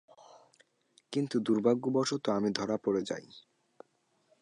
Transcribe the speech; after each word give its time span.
কিন্তু 1.13 1.35
দূর্ভাগ্যবশত 1.39 2.25
আমি 2.29 2.49
ধরা 2.51 2.77
পড়ে 2.77 3.01
যাই। 3.01 3.25